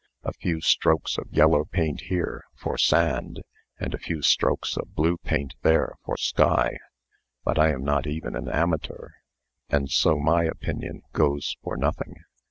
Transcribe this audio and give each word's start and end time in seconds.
A 0.23 0.33
few 0.33 0.61
strokes 0.61 1.19
of 1.19 1.27
yellow 1.31 1.63
paint 1.63 2.01
here, 2.05 2.43
for 2.55 2.75
sand, 2.75 3.43
and 3.79 3.93
a 3.93 3.99
few 3.99 4.23
strokes 4.23 4.75
of 4.75 4.95
blue 4.95 5.15
paint 5.17 5.53
there, 5.61 5.93
for 6.03 6.17
sky. 6.17 6.79
But 7.43 7.59
I 7.59 7.69
am 7.69 7.83
not 7.83 8.07
even 8.07 8.35
an 8.35 8.49
amateur, 8.49 9.09
and 9.69 9.91
so 9.91 10.17
my 10.17 10.45
opinion 10.45 11.03
goes 11.13 11.55
for 11.61 11.77
nothing." 11.77 12.15